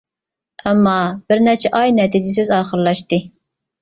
[0.69, 0.93] ئەمما،
[1.33, 3.25] بىر نەچچە ئاي نەتىجىسىز ئاخىرلاشتى.